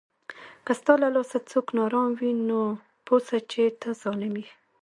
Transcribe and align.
که 0.65 0.71
ستا 0.79 0.93
له 1.01 1.09
لاسه 1.15 1.37
څوک 1.51 1.65
ناارام 1.77 2.09
وي، 2.19 2.31
نو 2.49 2.59
پوه 3.05 3.19
سه 3.27 3.37
چې 3.51 3.61
ته 3.81 3.89
ظالم 4.01 4.33
یې 4.41 4.49